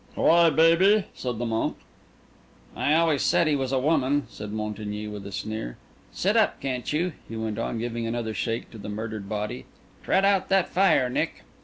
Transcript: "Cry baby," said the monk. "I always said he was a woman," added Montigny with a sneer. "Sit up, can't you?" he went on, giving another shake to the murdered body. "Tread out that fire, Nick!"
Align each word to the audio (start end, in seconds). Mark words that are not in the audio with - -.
"Cry 0.15 0.49
baby," 0.49 1.03
said 1.13 1.37
the 1.37 1.45
monk. 1.45 1.77
"I 2.75 2.95
always 2.95 3.21
said 3.21 3.45
he 3.45 3.55
was 3.55 3.71
a 3.71 3.77
woman," 3.77 4.25
added 4.35 4.51
Montigny 4.51 5.07
with 5.07 5.27
a 5.27 5.31
sneer. 5.31 5.77
"Sit 6.11 6.35
up, 6.35 6.59
can't 6.59 6.91
you?" 6.91 7.13
he 7.29 7.35
went 7.35 7.59
on, 7.59 7.77
giving 7.77 8.07
another 8.07 8.33
shake 8.33 8.71
to 8.71 8.79
the 8.79 8.89
murdered 8.89 9.29
body. 9.29 9.65
"Tread 10.01 10.25
out 10.25 10.49
that 10.49 10.69
fire, 10.69 11.07
Nick!" 11.07 11.43